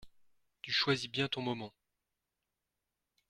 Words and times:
Tu 0.63 0.71
choisis 0.71 1.11
bien 1.11 1.27
ton 1.27 1.43
moment! 1.43 1.71